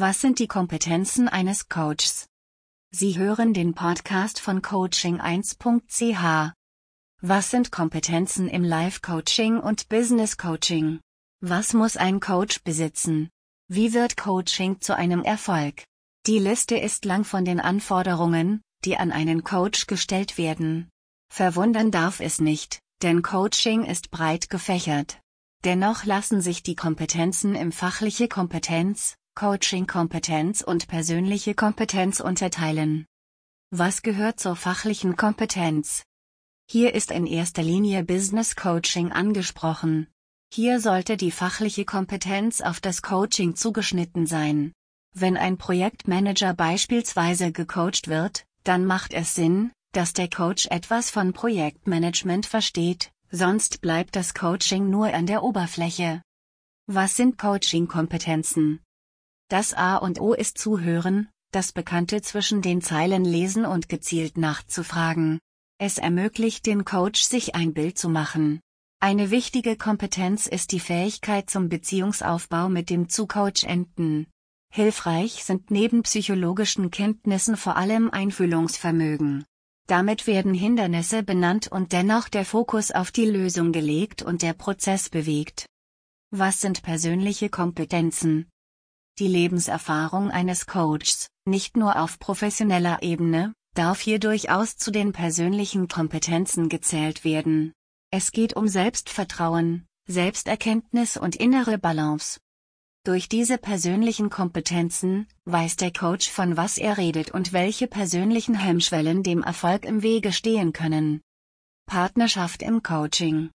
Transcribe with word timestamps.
Was 0.00 0.20
sind 0.20 0.38
die 0.38 0.46
Kompetenzen 0.46 1.26
eines 1.26 1.68
Coaches? 1.68 2.28
Sie 2.92 3.18
hören 3.18 3.52
den 3.52 3.74
Podcast 3.74 4.38
von 4.38 4.62
coaching1.ch. 4.62 6.52
Was 7.20 7.50
sind 7.50 7.72
Kompetenzen 7.72 8.46
im 8.46 8.62
Life-Coaching 8.62 9.58
und 9.58 9.88
Business-Coaching? 9.88 11.00
Was 11.40 11.72
muss 11.72 11.96
ein 11.96 12.20
Coach 12.20 12.62
besitzen? 12.62 13.28
Wie 13.66 13.92
wird 13.92 14.16
Coaching 14.16 14.80
zu 14.80 14.94
einem 14.94 15.24
Erfolg? 15.24 15.82
Die 16.28 16.38
Liste 16.38 16.76
ist 16.76 17.04
lang 17.04 17.24
von 17.24 17.44
den 17.44 17.58
Anforderungen, 17.58 18.62
die 18.84 18.96
an 18.96 19.10
einen 19.10 19.42
Coach 19.42 19.88
gestellt 19.88 20.38
werden. 20.38 20.88
Verwundern 21.28 21.90
darf 21.90 22.20
es 22.20 22.40
nicht, 22.40 22.78
denn 23.02 23.22
Coaching 23.22 23.84
ist 23.84 24.12
breit 24.12 24.48
gefächert. 24.48 25.18
Dennoch 25.64 26.04
lassen 26.04 26.40
sich 26.40 26.62
die 26.62 26.76
Kompetenzen 26.76 27.56
im 27.56 27.72
fachliche 27.72 28.28
Kompetenz, 28.28 29.16
Coaching-Kompetenz 29.38 30.62
und 30.62 30.88
persönliche 30.88 31.54
Kompetenz 31.54 32.18
unterteilen. 32.18 33.06
Was 33.70 34.02
gehört 34.02 34.40
zur 34.40 34.56
fachlichen 34.56 35.14
Kompetenz? 35.14 36.02
Hier 36.68 36.92
ist 36.92 37.12
in 37.12 37.24
erster 37.24 37.62
Linie 37.62 38.02
Business 38.02 38.56
Coaching 38.56 39.12
angesprochen. 39.12 40.08
Hier 40.52 40.80
sollte 40.80 41.16
die 41.16 41.30
fachliche 41.30 41.84
Kompetenz 41.84 42.60
auf 42.60 42.80
das 42.80 43.00
Coaching 43.00 43.54
zugeschnitten 43.54 44.26
sein. 44.26 44.72
Wenn 45.14 45.36
ein 45.36 45.56
Projektmanager 45.56 46.52
beispielsweise 46.52 47.52
gecoacht 47.52 48.08
wird, 48.08 48.44
dann 48.64 48.86
macht 48.86 49.14
es 49.14 49.36
Sinn, 49.36 49.70
dass 49.92 50.14
der 50.14 50.28
Coach 50.28 50.66
etwas 50.66 51.10
von 51.10 51.32
Projektmanagement 51.32 52.44
versteht, 52.44 53.12
sonst 53.30 53.82
bleibt 53.82 54.16
das 54.16 54.34
Coaching 54.34 54.90
nur 54.90 55.14
an 55.14 55.26
der 55.26 55.44
Oberfläche. 55.44 56.22
Was 56.88 57.14
sind 57.14 57.38
Coaching-Kompetenzen? 57.38 58.80
Das 59.48 59.72
A 59.72 59.96
und 59.96 60.20
O 60.20 60.34
ist 60.34 60.58
Zuhören, 60.58 61.30
das 61.52 61.72
Bekannte 61.72 62.20
zwischen 62.20 62.60
den 62.60 62.82
Zeilen 62.82 63.24
lesen 63.24 63.64
und 63.64 63.88
gezielt 63.88 64.36
nachzufragen. 64.36 65.38
Es 65.78 65.96
ermöglicht 65.96 66.66
den 66.66 66.84
Coach 66.84 67.22
sich 67.22 67.54
ein 67.54 67.72
Bild 67.72 67.96
zu 67.96 68.10
machen. 68.10 68.60
Eine 69.00 69.30
wichtige 69.30 69.76
Kompetenz 69.76 70.46
ist 70.46 70.72
die 70.72 70.80
Fähigkeit 70.80 71.48
zum 71.48 71.70
Beziehungsaufbau 71.70 72.68
mit 72.68 72.90
dem 72.90 73.08
Zucoachenten. 73.08 74.26
Hilfreich 74.70 75.44
sind 75.44 75.70
neben 75.70 76.02
psychologischen 76.02 76.90
Kenntnissen 76.90 77.56
vor 77.56 77.76
allem 77.76 78.10
Einfühlungsvermögen. 78.10 79.46
Damit 79.86 80.26
werden 80.26 80.52
Hindernisse 80.52 81.22
benannt 81.22 81.68
und 81.68 81.94
dennoch 81.94 82.28
der 82.28 82.44
Fokus 82.44 82.90
auf 82.90 83.12
die 83.12 83.24
Lösung 83.24 83.72
gelegt 83.72 84.20
und 84.20 84.42
der 84.42 84.52
Prozess 84.52 85.08
bewegt. 85.08 85.64
Was 86.30 86.60
sind 86.60 86.82
persönliche 86.82 87.48
Kompetenzen? 87.48 88.50
Die 89.18 89.26
Lebenserfahrung 89.26 90.30
eines 90.30 90.66
Coaches, 90.66 91.28
nicht 91.44 91.76
nur 91.76 92.00
auf 92.00 92.20
professioneller 92.20 93.02
Ebene, 93.02 93.52
darf 93.74 93.98
hier 93.98 94.20
durchaus 94.20 94.76
zu 94.76 94.92
den 94.92 95.12
persönlichen 95.12 95.88
Kompetenzen 95.88 96.68
gezählt 96.68 97.24
werden. 97.24 97.72
Es 98.12 98.30
geht 98.30 98.54
um 98.54 98.68
Selbstvertrauen, 98.68 99.86
Selbsterkenntnis 100.06 101.16
und 101.16 101.34
innere 101.34 101.78
Balance. 101.78 102.38
Durch 103.04 103.28
diese 103.28 103.58
persönlichen 103.58 104.30
Kompetenzen 104.30 105.26
weiß 105.46 105.74
der 105.76 105.92
Coach 105.92 106.30
von 106.30 106.56
was 106.56 106.78
er 106.78 106.96
redet 106.96 107.32
und 107.32 107.52
welche 107.52 107.88
persönlichen 107.88 108.54
Hemmschwellen 108.54 109.24
dem 109.24 109.42
Erfolg 109.42 109.84
im 109.84 110.02
Wege 110.02 110.32
stehen 110.32 110.72
können. 110.72 111.22
Partnerschaft 111.86 112.62
im 112.62 112.84
Coaching. 112.84 113.50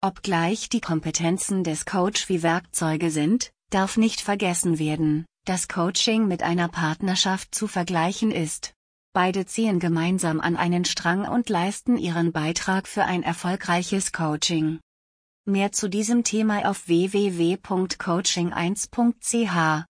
Obgleich 0.00 0.70
die 0.70 0.80
Kompetenzen 0.80 1.62
des 1.62 1.84
Coach 1.84 2.28
wie 2.30 2.42
Werkzeuge 2.42 3.10
sind, 3.10 3.50
darf 3.74 3.96
nicht 3.96 4.20
vergessen 4.20 4.78
werden, 4.78 5.24
dass 5.44 5.66
Coaching 5.66 6.28
mit 6.28 6.44
einer 6.44 6.68
Partnerschaft 6.68 7.52
zu 7.54 7.66
vergleichen 7.66 8.30
ist. 8.30 8.72
Beide 9.12 9.46
ziehen 9.46 9.80
gemeinsam 9.80 10.40
an 10.40 10.56
einen 10.56 10.84
Strang 10.84 11.26
und 11.26 11.48
leisten 11.48 11.96
ihren 11.96 12.30
Beitrag 12.30 12.86
für 12.86 13.04
ein 13.04 13.24
erfolgreiches 13.24 14.12
Coaching. 14.12 14.78
Mehr 15.44 15.72
zu 15.72 15.88
diesem 15.88 16.22
Thema 16.22 16.70
auf 16.70 16.86
www.coaching1.ch 16.86 19.82